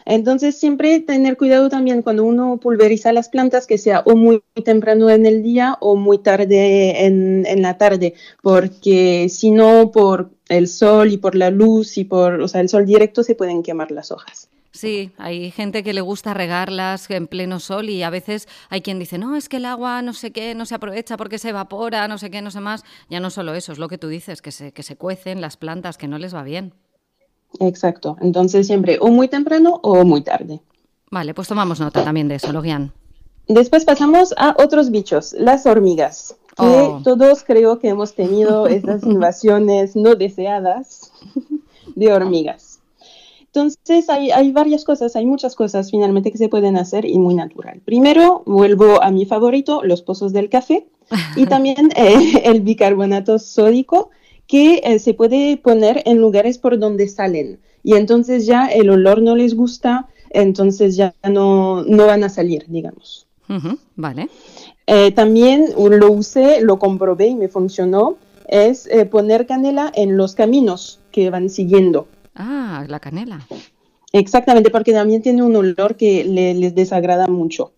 Entonces, 0.06 0.58
siempre 0.58 1.00
tener 1.00 1.36
cuidado 1.36 1.68
también 1.68 2.02
cuando 2.02 2.24
uno 2.24 2.58
pulveriza 2.58 3.12
las 3.12 3.28
plantas, 3.28 3.66
que 3.66 3.78
sea 3.78 4.02
o 4.06 4.16
muy 4.16 4.42
temprano 4.64 5.10
en 5.10 5.26
el 5.26 5.42
día 5.42 5.76
o 5.80 5.96
muy 5.96 6.18
tarde 6.18 7.06
en, 7.06 7.46
en 7.46 7.62
la 7.62 7.78
tarde, 7.78 8.14
porque 8.42 9.28
si 9.28 9.50
no, 9.50 9.90
por 9.90 10.30
el 10.48 10.68
sol 10.68 11.12
y 11.12 11.16
por 11.16 11.34
la 11.34 11.50
luz 11.50 11.96
y 11.96 12.04
por, 12.04 12.40
o 12.40 12.48
sea, 12.48 12.60
el 12.60 12.68
sol 12.68 12.86
directo 12.86 13.22
se 13.22 13.34
pueden 13.34 13.62
quemar 13.62 13.90
las 13.90 14.10
hojas. 14.10 14.48
Sí, 14.72 15.10
hay 15.18 15.50
gente 15.50 15.82
que 15.82 15.92
le 15.92 16.00
gusta 16.00 16.32
regarlas 16.32 17.10
en 17.10 17.26
pleno 17.26 17.58
sol 17.58 17.88
y 17.90 18.04
a 18.04 18.10
veces 18.10 18.46
hay 18.68 18.82
quien 18.82 19.00
dice, 19.00 19.18
no, 19.18 19.36
es 19.36 19.48
que 19.48 19.56
el 19.56 19.64
agua 19.64 20.00
no 20.00 20.12
sé 20.12 20.30
qué, 20.30 20.54
no 20.54 20.64
se 20.64 20.76
aprovecha 20.76 21.16
porque 21.16 21.38
se 21.38 21.48
evapora, 21.48 22.06
no 22.06 22.18
sé 22.18 22.30
qué, 22.30 22.40
no 22.40 22.52
sé 22.52 22.60
más. 22.60 22.84
Ya 23.08 23.18
no 23.18 23.30
solo 23.30 23.54
eso, 23.54 23.72
es 23.72 23.78
lo 23.78 23.88
que 23.88 23.98
tú 23.98 24.06
dices, 24.08 24.42
que 24.42 24.52
se, 24.52 24.72
que 24.72 24.84
se 24.84 24.96
cuecen 24.96 25.40
las 25.40 25.56
plantas, 25.56 25.98
que 25.98 26.06
no 26.06 26.18
les 26.18 26.34
va 26.34 26.44
bien. 26.44 26.72
Exacto. 27.58 28.16
Entonces 28.20 28.66
siempre 28.66 28.98
o 29.00 29.08
muy 29.08 29.28
temprano 29.28 29.80
o 29.82 30.04
muy 30.04 30.22
tarde. 30.22 30.60
Vale, 31.10 31.34
pues 31.34 31.48
tomamos 31.48 31.80
nota 31.80 32.04
también 32.04 32.28
de 32.28 32.36
eso, 32.36 32.52
Logian. 32.52 32.92
Después 33.48 33.84
pasamos 33.84 34.32
a 34.36 34.54
otros 34.58 34.90
bichos, 34.90 35.32
las 35.32 35.66
hormigas, 35.66 36.36
que 36.56 36.64
oh. 36.64 37.00
todos 37.02 37.42
creo 37.42 37.80
que 37.80 37.88
hemos 37.88 38.14
tenido 38.14 38.68
estas 38.68 39.02
invasiones 39.04 39.96
no 39.96 40.14
deseadas 40.14 41.10
de 41.96 42.12
hormigas. 42.12 42.78
Entonces 43.46 44.08
hay, 44.08 44.30
hay, 44.30 44.52
varias 44.52 44.84
cosas, 44.84 45.16
hay 45.16 45.26
muchas 45.26 45.56
cosas 45.56 45.90
finalmente 45.90 46.30
que 46.30 46.38
se 46.38 46.48
pueden 46.48 46.76
hacer 46.76 47.04
y 47.04 47.18
muy 47.18 47.34
natural. 47.34 47.80
Primero, 47.84 48.44
vuelvo 48.46 49.02
a 49.02 49.10
mi 49.10 49.26
favorito, 49.26 49.82
los 49.82 50.02
pozos 50.02 50.32
del 50.32 50.48
café 50.48 50.86
y 51.34 51.46
también 51.46 51.90
eh, 51.96 52.42
el 52.44 52.60
bicarbonato 52.60 53.40
sódico 53.40 54.10
que 54.50 54.80
eh, 54.82 54.98
se 54.98 55.14
puede 55.14 55.56
poner 55.58 56.02
en 56.06 56.18
lugares 56.18 56.58
por 56.58 56.76
donde 56.76 57.06
salen 57.06 57.60
y 57.84 57.94
entonces 57.94 58.46
ya 58.46 58.66
el 58.66 58.90
olor 58.90 59.22
no 59.22 59.36
les 59.36 59.54
gusta, 59.54 60.08
entonces 60.30 60.96
ya 60.96 61.14
no, 61.22 61.84
no 61.84 62.06
van 62.06 62.24
a 62.24 62.28
salir, 62.28 62.64
digamos. 62.66 63.28
vale. 63.94 64.28
Eh, 64.88 65.12
también 65.12 65.66
lo 65.76 66.10
usé, 66.10 66.62
lo 66.62 66.80
comprobé 66.80 67.28
y 67.28 67.36
me 67.36 67.46
funcionó, 67.46 68.16
es 68.48 68.88
eh, 68.88 69.06
poner 69.06 69.46
canela 69.46 69.92
en 69.94 70.16
los 70.16 70.34
caminos 70.34 70.98
que 71.12 71.30
van 71.30 71.48
siguiendo. 71.48 72.08
Ah, 72.34 72.84
la 72.88 72.98
canela. 72.98 73.46
Exactamente, 74.12 74.70
porque 74.70 74.92
también 74.92 75.22
tiene 75.22 75.44
un 75.44 75.54
olor 75.54 75.94
que 75.94 76.24
les 76.24 76.74
desagrada 76.74 77.28
mucho. 77.28 77.72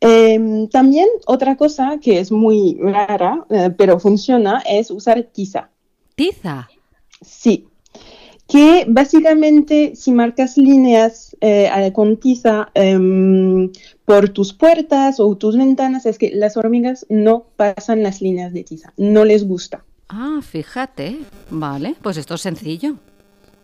Em, 0.00 0.68
también 0.68 1.08
otra 1.26 1.56
cosa 1.56 1.98
que 2.00 2.20
es 2.20 2.30
muy 2.30 2.78
rara, 2.80 3.44
eh, 3.50 3.70
pero 3.76 3.98
funciona, 3.98 4.62
es 4.68 4.90
usar 4.90 5.22
tiza. 5.24 5.70
¿Tiza? 6.14 6.68
Sí. 7.20 7.66
Que 8.46 8.86
básicamente 8.88 9.94
si 9.94 10.12
marcas 10.12 10.56
líneas 10.56 11.36
eh, 11.40 11.90
con 11.92 12.16
tiza 12.16 12.70
em, 12.74 13.70
por 14.04 14.30
tus 14.30 14.54
puertas 14.54 15.20
o 15.20 15.36
tus 15.36 15.56
ventanas, 15.56 16.06
es 16.06 16.16
que 16.16 16.30
las 16.30 16.56
hormigas 16.56 17.04
no 17.10 17.46
pasan 17.56 18.02
las 18.02 18.22
líneas 18.22 18.52
de 18.52 18.64
tiza, 18.64 18.92
no 18.96 19.24
les 19.24 19.46
gusta. 19.46 19.84
Ah, 20.08 20.40
fíjate. 20.42 21.18
Vale, 21.50 21.94
pues 22.00 22.16
esto 22.16 22.34
es 22.36 22.40
sencillo. 22.40 22.96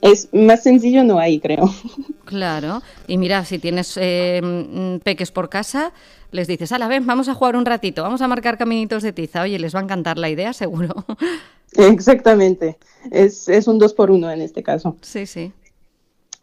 Es 0.04 0.28
más 0.34 0.62
sencillo 0.62 1.02
no 1.02 1.18
hay, 1.18 1.40
creo. 1.40 1.70
Claro. 2.24 2.82
Y 3.06 3.18
mira, 3.18 3.44
si 3.44 3.58
tienes 3.58 3.98
em, 4.00 4.98
peques 5.00 5.30
por 5.30 5.50
casa, 5.50 5.92
les 6.30 6.48
dices, 6.48 6.70
la 6.70 6.88
ven, 6.88 7.06
vamos 7.06 7.28
a 7.28 7.34
jugar 7.34 7.54
un 7.54 7.66
ratito, 7.66 8.02
vamos 8.02 8.22
a 8.22 8.28
marcar 8.28 8.56
caminitos 8.56 9.02
de 9.02 9.12
tiza. 9.12 9.42
Oye, 9.42 9.58
les 9.58 9.74
va 9.74 9.80
a 9.80 9.82
encantar 9.82 10.18
la 10.18 10.30
idea, 10.30 10.52
seguro. 10.54 11.04
Exactamente. 11.76 12.78
Es, 13.10 13.46
un 13.66 13.78
dos 13.78 13.92
por 13.92 14.10
uno 14.10 14.30
en 14.30 14.40
este 14.40 14.62
caso. 14.62 14.96
Sí, 15.02 15.26
sí. 15.26 15.52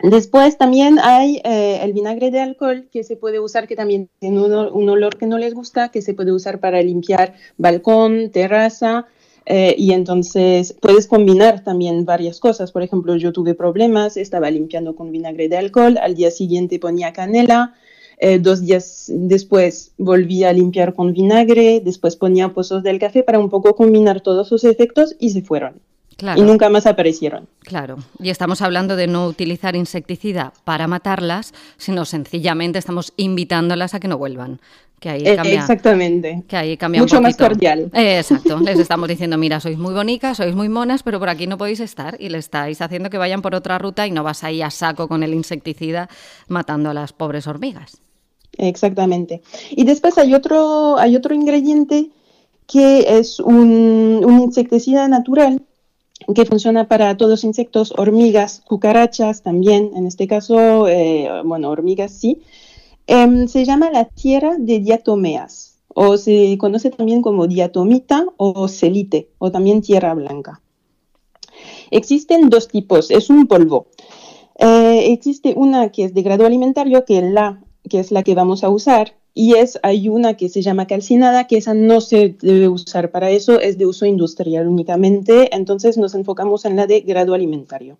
Después 0.03 0.57
también 0.57 0.99
hay 0.99 1.41
eh, 1.43 1.79
el 1.81 1.93
vinagre 1.93 2.31
de 2.31 2.41
alcohol 2.41 2.87
que 2.91 3.03
se 3.03 3.15
puede 3.15 3.39
usar, 3.39 3.67
que 3.67 3.75
también 3.75 4.07
tiene 4.19 4.39
un, 4.39 4.89
olor 4.89 5.17
que 5.17 5.25
no 5.25 5.39
les 5.39 5.53
gusta, 5.53 5.89
que 5.89 6.01
se 6.01 6.13
puede 6.13 6.31
usar 6.31 6.59
para 6.59 6.81
limpiar 6.81 7.33
balcón, 7.57 8.31
terraza, 8.31 9.07
eh, 9.45 9.75
y 9.77 9.91
entonces 9.93 10.75
puedes 10.79 11.07
combinar 11.07 11.63
también 11.63 12.05
varias 12.05 12.39
cosas. 12.39 12.71
Por 12.71 12.83
ejemplo, 12.83 13.15
yo 13.15 13.33
tuve 13.33 13.53
problemas, 13.55 14.17
estaba 14.17 14.51
limpiando 14.51 14.95
con 14.95 15.11
vinagre 15.11 15.49
de 15.49 15.57
alcohol, 15.57 15.97
al 15.97 16.15
día 16.15 16.31
siguiente 16.31 16.79
ponía 16.79 17.13
canela, 17.13 17.73
eh, 18.17 18.37
dos 18.37 18.61
días 18.61 19.11
después 19.13 19.93
volví 19.97 20.43
a 20.43 20.53
limpiar 20.53 20.93
con 20.93 21.11
vinagre, 21.11 21.81
después 21.83 22.15
ponía 22.15 22.53
pozos 22.53 22.83
del 22.83 22.99
café 22.99 23.23
para 23.23 23.39
un 23.39 23.49
poco 23.49 23.75
combinar 23.75 24.21
todos 24.21 24.47
sus 24.47 24.63
efectos 24.63 25.15
y 25.19 25.31
se 25.31 25.41
fueron. 25.41 25.81
Y 26.35 26.41
nunca 26.41 26.69
más 26.69 26.85
aparecieron. 26.85 27.47
Claro. 27.61 27.97
Y 28.19 28.29
estamos 28.29 28.61
hablando 28.61 28.95
de 28.95 29.07
no 29.07 29.27
utilizar 29.27 29.75
insecticida 29.75 30.53
para 30.63 30.87
matarlas, 30.87 31.53
sino 31.77 32.05
sencillamente 32.05 32.79
estamos 32.79 33.13
invitándolas 33.17 33.93
a 33.93 33.99
que 33.99 34.07
no 34.07 34.17
vuelvan. 34.17 34.59
Que 34.99 35.09
ahí 35.09 35.23
eh, 35.25 35.35
cambia, 35.35 35.59
Exactamente. 35.59 36.43
Que 36.47 36.57
ahí 36.57 36.77
cambia 36.77 37.01
Mucho 37.01 37.19
más 37.21 37.35
cordial. 37.35 37.89
Eh, 37.93 38.19
exacto. 38.19 38.59
Les 38.59 38.77
estamos 38.77 39.09
diciendo, 39.09 39.35
mira, 39.35 39.59
sois 39.59 39.77
muy 39.77 39.95
bonitas, 39.95 40.37
sois 40.37 40.53
muy 40.53 40.69
monas, 40.69 41.01
pero 41.01 41.17
por 41.17 41.27
aquí 41.27 41.47
no 41.47 41.57
podéis 41.57 41.79
estar. 41.79 42.17
Y 42.19 42.29
le 42.29 42.37
estáis 42.37 42.81
haciendo 42.81 43.09
que 43.09 43.17
vayan 43.17 43.41
por 43.41 43.55
otra 43.55 43.79
ruta 43.79 44.05
y 44.05 44.11
no 44.11 44.23
vas 44.23 44.43
ahí 44.43 44.61
a 44.61 44.69
saco 44.69 45.07
con 45.07 45.23
el 45.23 45.33
insecticida 45.33 46.07
matando 46.47 46.91
a 46.91 46.93
las 46.93 47.13
pobres 47.13 47.47
hormigas. 47.47 47.99
Exactamente. 48.59 49.41
Y 49.71 49.85
después 49.85 50.19
hay 50.19 50.35
otro, 50.35 50.99
hay 50.99 51.15
otro 51.15 51.33
ingrediente 51.33 52.09
que 52.67 53.17
es 53.17 53.39
un, 53.39 54.23
insecticida 54.43 55.07
natural 55.07 55.63
que 56.33 56.45
funciona 56.45 56.87
para 56.87 57.17
todos 57.17 57.43
insectos, 57.43 57.93
hormigas, 57.97 58.61
cucarachas 58.67 59.41
también, 59.41 59.91
en 59.95 60.07
este 60.07 60.27
caso, 60.27 60.87
eh, 60.87 61.29
bueno, 61.43 61.69
hormigas 61.69 62.11
sí. 62.11 62.41
Em, 63.07 63.47
se 63.47 63.65
llama 63.65 63.91
la 63.91 64.05
tierra 64.05 64.55
de 64.57 64.79
diatomeas, 64.79 65.79
o 65.89 66.17
se 66.17 66.57
conoce 66.57 66.89
también 66.91 67.21
como 67.21 67.47
diatomita 67.47 68.25
o 68.37 68.67
celite, 68.67 69.29
o 69.37 69.51
también 69.51 69.81
tierra 69.81 70.13
blanca. 70.13 70.61
Existen 71.89 72.49
dos 72.49 72.67
tipos, 72.67 73.11
es 73.11 73.29
un 73.29 73.47
polvo. 73.47 73.87
Eh, 74.59 75.11
existe 75.11 75.53
una 75.57 75.89
que 75.89 76.05
es 76.05 76.13
de 76.13 76.21
grado 76.21 76.45
alimentario, 76.45 77.03
que, 77.03 77.21
la, 77.21 77.63
que 77.89 77.99
es 77.99 78.11
la 78.11 78.23
que 78.23 78.35
vamos 78.35 78.63
a 78.63 78.69
usar, 78.69 79.15
y 79.33 79.55
es, 79.55 79.79
hay 79.83 80.09
una 80.09 80.35
que 80.35 80.49
se 80.49 80.61
llama 80.61 80.87
calcinada, 80.87 81.47
que 81.47 81.57
esa 81.57 81.73
no 81.73 82.01
se 82.01 82.35
debe 82.41 82.67
usar 82.67 83.11
para 83.11 83.29
eso, 83.29 83.59
es 83.59 83.77
de 83.77 83.85
uso 83.85 84.05
industrial 84.05 84.67
únicamente, 84.67 85.55
entonces 85.55 85.97
nos 85.97 86.15
enfocamos 86.15 86.65
en 86.65 86.75
la 86.75 86.87
de 86.87 87.01
grado 87.01 87.33
alimentario. 87.33 87.97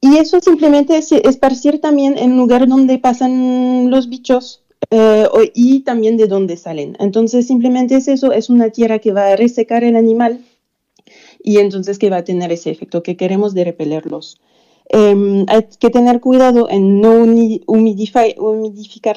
Y 0.00 0.18
eso 0.18 0.38
simplemente 0.40 0.98
es 0.98 1.12
esparcir 1.12 1.80
también 1.80 2.18
en 2.18 2.36
lugar 2.36 2.68
donde 2.68 2.98
pasan 2.98 3.90
los 3.90 4.08
bichos 4.08 4.62
eh, 4.90 5.26
y 5.54 5.80
también 5.80 6.16
de 6.16 6.26
dónde 6.26 6.56
salen. 6.58 6.96
Entonces 7.00 7.46
simplemente 7.46 7.96
es 7.96 8.08
eso, 8.08 8.32
es 8.32 8.50
una 8.50 8.70
tierra 8.70 8.98
que 8.98 9.12
va 9.12 9.28
a 9.28 9.36
resecar 9.36 9.82
el 9.82 9.96
animal 9.96 10.44
y 11.42 11.58
entonces 11.58 11.98
que 11.98 12.10
va 12.10 12.18
a 12.18 12.24
tener 12.24 12.52
ese 12.52 12.70
efecto 12.70 13.02
que 13.02 13.16
queremos 13.16 13.54
de 13.54 13.64
repelerlos. 13.64 14.40
Em, 14.88 15.46
hay 15.48 15.66
que 15.78 15.90
tener 15.90 16.20
cuidado 16.20 16.68
en 16.68 17.00
no 17.00 17.22
humidificar 17.66 19.16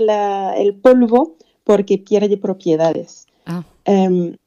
el 0.58 0.76
polvo 0.76 1.36
porque 1.64 1.98
pierde 1.98 2.38
propiedades. 2.38 3.28
Ah. 3.46 3.64
Em, 3.86 4.38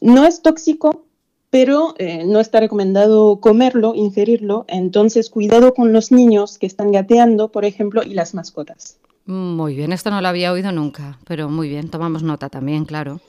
no 0.00 0.24
es 0.24 0.42
tóxico, 0.42 1.04
pero 1.50 1.94
eh, 1.98 2.24
no 2.24 2.40
está 2.40 2.60
recomendado 2.60 3.40
comerlo, 3.40 3.94
ingerirlo. 3.94 4.64
Entonces, 4.68 5.30
cuidado 5.30 5.74
con 5.74 5.92
los 5.92 6.12
niños 6.12 6.58
que 6.58 6.66
están 6.66 6.92
gateando, 6.92 7.48
por 7.48 7.64
ejemplo, 7.64 8.02
y 8.02 8.14
las 8.14 8.34
mascotas. 8.34 8.98
Muy 9.26 9.74
bien, 9.74 9.92
esto 9.92 10.10
no 10.10 10.20
lo 10.20 10.28
había 10.28 10.52
oído 10.52 10.72
nunca, 10.72 11.18
pero 11.26 11.48
muy 11.50 11.68
bien, 11.68 11.90
tomamos 11.90 12.22
nota 12.22 12.48
también, 12.48 12.84
claro. 12.84 13.20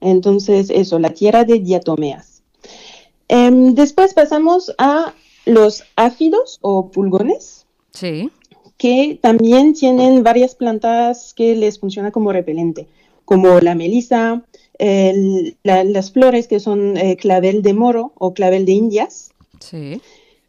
Entonces, 0.00 0.70
eso, 0.70 0.98
la 0.98 1.10
tierra 1.10 1.44
de 1.44 1.60
diatomeas. 1.60 2.42
Em, 3.28 3.74
después 3.74 4.14
pasamos 4.14 4.74
a 4.78 5.12
los 5.48 5.84
áfidos 5.96 6.58
o 6.62 6.90
pulgones. 6.90 7.66
Sí. 7.92 8.30
Que 8.76 9.18
también 9.20 9.74
tienen 9.74 10.22
varias 10.22 10.54
plantas 10.54 11.34
que 11.34 11.56
les 11.56 11.80
funciona 11.80 12.12
como 12.12 12.32
repelente, 12.32 12.86
como 13.24 13.58
la 13.60 13.74
melisa, 13.74 14.44
las 15.64 16.12
flores 16.12 16.46
que 16.46 16.60
son 16.60 16.96
eh, 16.96 17.16
clavel 17.16 17.62
de 17.62 17.74
moro 17.74 18.12
o 18.16 18.34
clavel 18.34 18.64
de 18.64 18.72
indias. 18.72 19.30
Sí. 19.58 20.00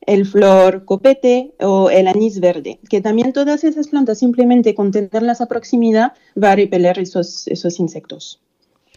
El 0.05 0.25
flor 0.25 0.85
copete 0.85 1.51
o 1.59 1.89
el 1.89 2.07
anís 2.07 2.39
verde, 2.39 2.79
que 2.89 3.01
también 3.01 3.33
todas 3.33 3.63
esas 3.63 3.87
plantas 3.87 4.19
simplemente 4.19 4.75
con 4.75 4.91
tenerlas 4.91 5.41
a 5.41 5.47
proximidad 5.47 6.13
va 6.41 6.51
a 6.51 6.55
repeler 6.55 6.99
esos, 6.99 7.47
esos 7.47 7.79
insectos. 7.79 8.39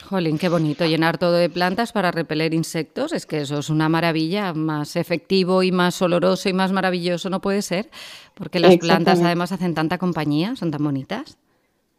Jolín, 0.08 0.38
qué 0.38 0.48
bonito 0.48 0.84
llenar 0.84 1.18
todo 1.18 1.34
de 1.34 1.48
plantas 1.48 1.92
para 1.92 2.10
repeler 2.10 2.54
insectos. 2.54 3.12
Es 3.12 3.26
que 3.26 3.40
eso 3.40 3.58
es 3.58 3.70
una 3.70 3.88
maravilla, 3.88 4.52
más 4.52 4.96
efectivo 4.96 5.62
y 5.62 5.72
más 5.72 6.00
oloroso 6.02 6.48
y 6.48 6.52
más 6.52 6.72
maravilloso 6.72 7.30
no 7.30 7.40
puede 7.40 7.62
ser, 7.62 7.90
porque 8.34 8.60
las 8.60 8.76
plantas 8.76 9.20
además 9.20 9.52
hacen 9.52 9.74
tanta 9.74 9.98
compañía, 9.98 10.56
son 10.56 10.70
tan 10.70 10.84
bonitas. 10.84 11.38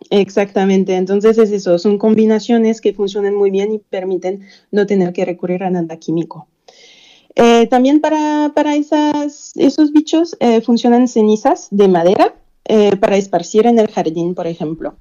Exactamente, 0.10 0.96
entonces 0.96 1.38
es 1.38 1.52
eso, 1.52 1.80
son 1.80 1.98
combinaciones 1.98 2.82
que 2.82 2.94
funcionan 2.94 3.36
muy 3.36 3.52
bien 3.52 3.72
y 3.72 3.80
permiten 3.80 4.42
no 4.72 4.86
tener 4.86 5.14
que 5.14 5.26
recurrir 5.26 5.64
a 5.64 5.70
nada 5.70 5.98
químico. 5.98 6.48
Eh, 7.36 7.68
también 7.68 8.00
para, 8.00 8.52
para 8.54 8.76
esas, 8.76 9.54
esos 9.56 9.92
bichos 9.92 10.36
eh, 10.40 10.62
funcionan 10.62 11.08
cenizas 11.08 11.68
de 11.72 11.88
madera 11.88 12.36
eh, 12.66 12.96
para 12.98 13.18
esparcir 13.18 13.66
en 13.66 13.80
el 13.80 13.90
jardín, 13.90 14.36
por 14.36 14.46
ejemplo. 14.46 14.96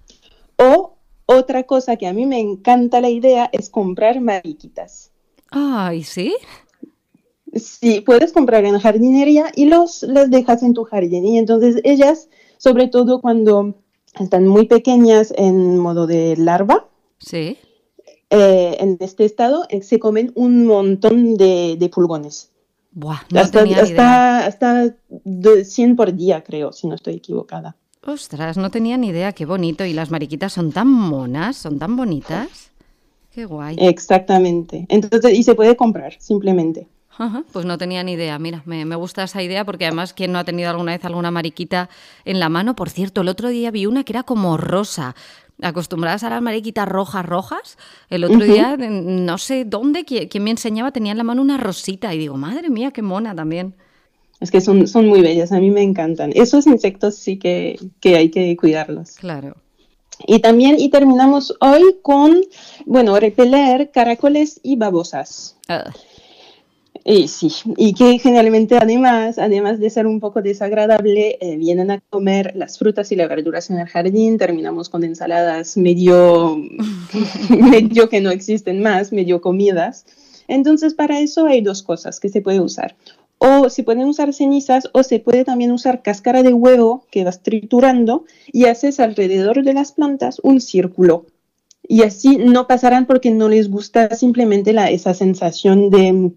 Otra 1.43 1.65
cosa 1.65 1.97
que 1.97 2.07
a 2.07 2.13
mí 2.13 2.25
me 2.25 2.39
encanta 2.39 3.01
la 3.01 3.11
idea 3.11 3.51
es 3.53 3.69
comprar 3.69 4.21
mariquitas. 4.21 5.11
Ay, 5.51 6.05
¿sí? 6.05 6.37
Sí, 7.53 8.01
puedes 8.01 8.33
comprar 8.33 8.65
en 8.65 8.79
jardinería 8.79 9.51
y 9.57 9.65
los, 9.65 10.05
las 10.05 10.31
dejas 10.31 10.63
en 10.63 10.73
tu 10.73 10.85
jardín. 10.85 11.27
Y 11.27 11.39
entonces 11.39 11.81
ellas, 11.83 12.29
sobre 12.59 12.87
todo 12.87 13.21
cuando 13.21 13.75
están 14.21 14.47
muy 14.47 14.67
pequeñas 14.67 15.35
en 15.37 15.79
modo 15.79 16.07
de 16.07 16.37
larva, 16.37 16.89
sí. 17.19 17.59
Eh, 18.31 18.77
en 18.79 18.97
este 19.01 19.25
estado 19.25 19.65
eh, 19.69 19.83
se 19.83 19.99
comen 19.99 20.31
un 20.37 20.65
montón 20.65 21.35
de, 21.35 21.91
pulgones. 21.93 22.53
Buah, 22.93 23.23
no 23.33 23.41
hasta, 23.41 23.65
tenía 23.65 23.83
hasta, 23.83 24.47
hasta 24.47 24.95
100 25.65 25.97
por 25.97 26.15
día, 26.15 26.45
creo, 26.45 26.73
si 26.73 26.87
no 26.87 26.95
estoy 26.95 27.15
equivocada. 27.15 27.77
Ostras, 28.05 28.57
no 28.57 28.71
tenía 28.71 28.97
ni 28.97 29.09
idea, 29.09 29.33
qué 29.33 29.47
bonito. 29.47 29.85
Y 29.85 29.93
las 29.93 30.11
mariquitas 30.11 30.53
son 30.53 30.73
tan 30.73 30.89
monas, 30.89 31.57
son 31.57 31.79
tan 31.79 31.97
bonitas. 31.97 32.73
Qué 33.33 33.45
guay. 33.45 33.77
Exactamente. 33.79 34.87
Entonces, 34.89 35.33
y 35.33 35.43
se 35.45 35.55
puede 35.55 35.77
comprar, 35.77 36.17
simplemente. 36.19 36.89
pues 37.53 37.65
no 37.65 37.79
tenía 37.79 38.03
ni 38.03 38.13
idea. 38.13 38.39
Mira, 38.41 38.63
me, 38.67 38.97
gusta 38.97 39.23
esa 39.23 39.41
idea 39.41 39.65
porque 39.65 39.87
además, 39.87 40.13
¿quién 40.15 40.33
no 40.33 40.41
ha 40.41 40.45
tenido 40.45 40.69
alguna 40.69 40.93
vez 40.93 41.05
alguna 41.05 41.31
mariquita 41.31 41.89
en 42.25 42.41
la 42.41 42.49
mano? 42.49 42.75
Por 42.75 42.91
cierto, 42.91 43.21
el 43.21 43.29
otro 43.29 43.49
día 43.49 43.71
vi 43.71 43.87
una 43.87 44.03
que 44.03 44.13
era 44.13 44.25
como 44.25 44.57
rosa. 44.57 45.15
Acostumbradas 45.63 46.25
a 46.25 46.31
las 46.31 46.43
mariquitas 46.43 46.89
rojas, 46.89 47.25
rojas. 47.25 47.79
El 48.11 48.25
otro 48.25 48.41
día, 48.41 48.77
no 48.77 49.39
sé 49.39 49.65
dónde, 49.65 50.05
quien 50.05 50.43
me 50.43 50.51
enseñaba, 50.51 50.91
tenía 50.91 51.13
en 51.13 51.19
la 51.19 51.25
mano 51.25 51.41
una 51.41 51.57
rosita. 51.57 52.13
Y 52.13 52.19
digo, 52.19 52.37
madre 52.37 52.69
mía, 52.69 52.91
qué 52.91 53.01
mona 53.01 53.33
también. 53.33 53.77
Es 54.43 54.51
que 54.51 54.61
son, 54.61 54.89
son 54.89 55.07
muy 55.07 55.23
bellas, 55.23 55.53
a 55.53 55.61
mí 55.61 55.71
me 55.71 55.83
encantan. 55.83 56.33
Esos 56.35 56.67
insectos 56.67 57.15
sí 57.15 57.39
que, 57.39 57.79
hay 58.05 58.29
que 58.29 58.57
cuidarlos. 58.57 59.13
Claro. 59.13 59.57
Y 60.27 60.41
también, 60.41 60.81
y 60.81 60.89
terminamos 60.91 61.55
hoy 61.61 61.97
con, 62.03 62.41
bueno, 62.85 63.19
repeler 63.21 63.93
caracoles 63.93 64.59
y 64.65 64.75
babosas. 64.75 65.57
Ah. 65.69 65.93
Y 67.05 67.29
sí, 67.29 67.53
y 67.77 67.95
que 67.95 68.19
generalmente 68.19 68.77
además, 68.77 69.39
además 69.39 69.79
de 69.79 69.91
ser 69.91 70.09
un 70.09 70.19
poco 70.19 70.43
desagradable, 70.43 71.39
eh, 71.41 71.57
vienen 71.57 71.93
a 71.93 72.01
comer 72.11 72.53
las 72.57 72.79
frutas 72.79 73.13
y 73.13 73.17
las 73.17 73.29
verduras 73.29 73.71
en 73.71 73.79
el 73.79 73.87
jardín, 73.87 74.39
terminamos 74.39 74.89
con 74.89 75.05
ensaladas 75.05 75.77
medio, 75.77 76.61
medio 77.49 78.09
que 78.09 78.21
no 78.21 78.31
existen 78.33 78.83
más, 78.83 79.13
medio 79.13 79.41
comidas. 79.41 80.05
Entonces, 80.49 80.95
para 80.95 81.21
eso 81.21 81.47
hay 81.47 81.61
dos 81.61 81.85
cosas 81.85 82.19
que 82.19 82.29
se 82.29 82.41
puede 82.41 82.61
usar 82.61 82.97
o 83.45 83.69
se 83.71 83.83
pueden 83.83 84.07
usar 84.07 84.33
cenizas 84.33 84.89
o 84.93 85.03
se 85.03 85.19
puede 85.19 85.45
también 85.45 85.73
usar 85.73 86.01
cáscara 86.01 86.45
de 86.45 86.53
huevo 86.53 87.07
que 87.11 87.25
vas 87.25 87.43
triturando 87.43 88.25
y 88.53 88.67
haces 88.67 89.01
alrededor 89.01 89.65
de 89.65 89.75
las 89.75 89.91
plantas 89.91 90.39
un 90.45 90.61
círculo. 90.61 91.27
Y 91.83 92.03
así 92.03 92.37
no 92.37 92.69
pasarán 92.69 93.05
porque 93.07 93.33
no 93.33 93.49
les 93.49 93.69
gusta 93.69 94.15
simplemente 94.15 94.73
la, 94.73 94.91
esa 94.91 95.13
sensación 95.13 95.91
de 95.91 96.31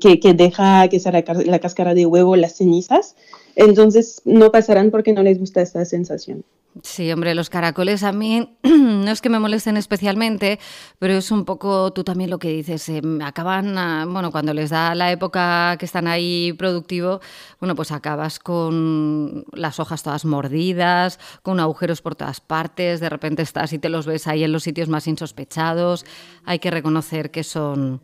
que, 0.00 0.18
que 0.18 0.34
deja 0.34 0.88
que 0.88 0.98
sea 0.98 1.12
la, 1.12 1.24
la 1.46 1.58
cáscara 1.60 1.94
de 1.94 2.06
huevo, 2.06 2.34
las 2.34 2.56
cenizas. 2.56 3.14
Entonces 3.54 4.20
no 4.24 4.50
pasarán 4.50 4.90
porque 4.90 5.12
no 5.12 5.22
les 5.22 5.38
gusta 5.38 5.62
esa 5.62 5.84
sensación. 5.84 6.44
Sí, 6.84 7.10
hombre, 7.10 7.34
los 7.34 7.50
caracoles 7.50 8.04
a 8.04 8.12
mí 8.12 8.56
no 8.62 9.10
es 9.10 9.20
que 9.20 9.28
me 9.28 9.40
molesten 9.40 9.76
especialmente, 9.76 10.60
pero 11.00 11.14
es 11.14 11.32
un 11.32 11.44
poco 11.44 11.92
tú 11.92 12.04
también 12.04 12.30
lo 12.30 12.38
que 12.38 12.50
dices. 12.50 12.88
Eh, 12.88 13.02
acaban, 13.24 13.74
bueno, 14.12 14.30
cuando 14.30 14.54
les 14.54 14.70
da 14.70 14.94
la 14.94 15.10
época 15.10 15.76
que 15.78 15.84
están 15.84 16.06
ahí 16.06 16.52
productivo, 16.52 17.20
bueno, 17.58 17.74
pues 17.74 17.90
acabas 17.90 18.38
con 18.38 19.44
las 19.52 19.80
hojas 19.80 20.04
todas 20.04 20.24
mordidas, 20.24 21.18
con 21.42 21.58
agujeros 21.58 22.02
por 22.02 22.14
todas 22.14 22.40
partes, 22.40 23.00
de 23.00 23.08
repente 23.08 23.42
estás 23.42 23.72
y 23.72 23.80
te 23.80 23.88
los 23.88 24.06
ves 24.06 24.28
ahí 24.28 24.44
en 24.44 24.52
los 24.52 24.62
sitios 24.62 24.88
más 24.88 25.08
insospechados. 25.08 26.06
Hay 26.44 26.60
que 26.60 26.70
reconocer 26.70 27.32
que 27.32 27.42
son 27.42 28.00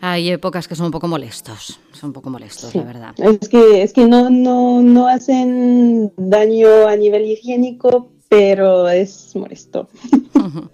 hay 0.00 0.30
épocas 0.30 0.66
que 0.66 0.74
son 0.74 0.86
un 0.86 0.92
poco 0.92 1.08
molestos, 1.08 1.78
son 1.92 2.08
un 2.10 2.12
poco 2.14 2.30
molestos, 2.30 2.74
la 2.74 2.82
verdad. 2.82 3.14
Es 3.18 3.48
que, 3.48 3.82
es 3.82 3.92
que 3.92 4.06
no, 4.06 4.30
no, 4.30 4.82
no 4.82 5.08
hacen 5.08 6.12
daño 6.16 6.88
a 6.88 6.96
nivel 6.96 7.24
higiénico, 7.26 8.08
pero 8.28 8.88
es 8.88 9.34
molesto. 9.34 9.88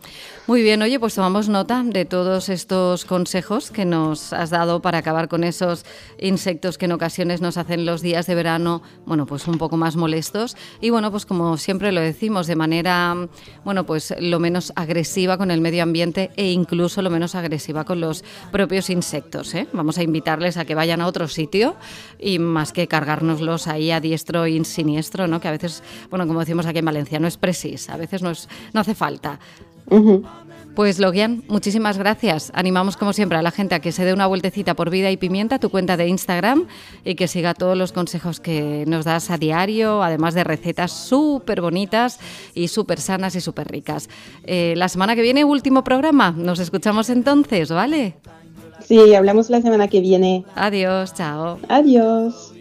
Muy 0.46 0.62
bien, 0.62 0.80
oye, 0.82 1.00
pues 1.00 1.14
tomamos 1.14 1.48
nota 1.48 1.82
de 1.84 2.04
todos 2.04 2.48
estos 2.48 3.04
consejos 3.04 3.72
que 3.72 3.84
nos 3.84 4.32
has 4.32 4.50
dado 4.50 4.80
para 4.80 4.98
acabar 4.98 5.28
con 5.28 5.42
esos 5.42 5.84
insectos 6.20 6.78
que 6.78 6.84
en 6.84 6.92
ocasiones 6.92 7.40
nos 7.40 7.56
hacen 7.56 7.84
los 7.84 8.00
días 8.00 8.26
de 8.26 8.36
verano, 8.36 8.80
bueno, 9.06 9.26
pues 9.26 9.48
un 9.48 9.58
poco 9.58 9.76
más 9.76 9.96
molestos. 9.96 10.56
Y 10.80 10.90
bueno, 10.90 11.10
pues 11.10 11.26
como 11.26 11.56
siempre 11.56 11.90
lo 11.90 12.00
decimos, 12.00 12.46
de 12.46 12.54
manera, 12.54 13.16
bueno, 13.64 13.86
pues 13.86 14.14
lo 14.20 14.38
menos 14.38 14.72
agresiva 14.76 15.36
con 15.36 15.50
el 15.50 15.60
medio 15.60 15.82
ambiente 15.82 16.30
e 16.36 16.52
incluso 16.52 17.02
lo 17.02 17.10
menos 17.10 17.34
agresiva 17.34 17.84
con 17.84 18.00
los 18.00 18.22
propios 18.52 18.88
insectos. 18.88 19.52
¿eh? 19.54 19.66
Vamos 19.72 19.98
a 19.98 20.04
invitarles 20.04 20.58
a 20.58 20.64
que 20.64 20.76
vayan 20.76 21.00
a 21.00 21.08
otro 21.08 21.26
sitio 21.26 21.74
y 22.20 22.38
más 22.38 22.72
que 22.72 22.86
cargárnoslos 22.86 23.66
ahí 23.66 23.90
a 23.90 24.00
diestro 24.00 24.46
y 24.46 24.64
siniestro, 24.64 25.26
¿no? 25.26 25.40
Que 25.40 25.48
a 25.48 25.52
veces, 25.52 25.82
bueno, 26.08 26.26
como 26.26 26.40
decimos 26.40 26.66
aquí 26.66 26.78
en 26.78 26.84
Valencia, 26.84 27.18
no 27.18 27.26
es 27.26 27.36
precis, 27.36 27.90
a 27.90 27.96
veces 27.96 28.22
no, 28.22 28.30
es, 28.30 28.48
no 28.72 28.80
hace 28.80 28.94
falta. 28.94 29.40
Uh 29.90 29.98
-huh. 29.98 30.24
Pues 30.76 30.98
Logian, 30.98 31.42
muchísimas 31.48 31.96
gracias. 31.96 32.52
Animamos 32.54 32.98
como 32.98 33.14
siempre 33.14 33.38
a 33.38 33.42
la 33.42 33.50
gente 33.50 33.74
a 33.74 33.80
que 33.80 33.92
se 33.92 34.04
dé 34.04 34.12
una 34.12 34.26
vueltecita 34.26 34.74
por 34.74 34.90
Vida 34.90 35.10
y 35.10 35.16
Pimienta, 35.16 35.58
tu 35.58 35.70
cuenta 35.70 35.96
de 35.96 36.06
Instagram, 36.06 36.66
y 37.02 37.14
que 37.14 37.28
siga 37.28 37.54
todos 37.54 37.78
los 37.78 37.92
consejos 37.92 38.40
que 38.40 38.84
nos 38.86 39.06
das 39.06 39.30
a 39.30 39.38
diario, 39.38 40.02
además 40.02 40.34
de 40.34 40.44
recetas 40.44 40.92
súper 40.92 41.62
bonitas 41.62 42.20
y 42.54 42.68
súper 42.68 43.00
sanas 43.00 43.34
y 43.36 43.40
súper 43.40 43.68
ricas. 43.68 44.10
Eh, 44.44 44.74
la 44.76 44.90
semana 44.90 45.14
que 45.14 45.22
viene, 45.22 45.44
último 45.44 45.82
programa. 45.82 46.34
Nos 46.36 46.58
escuchamos 46.58 47.08
entonces, 47.08 47.70
¿vale? 47.70 48.16
Sí, 48.86 49.14
hablamos 49.14 49.48
la 49.48 49.62
semana 49.62 49.88
que 49.88 50.00
viene. 50.00 50.44
Adiós, 50.56 51.14
chao. 51.14 51.58
Adiós. 51.70 52.52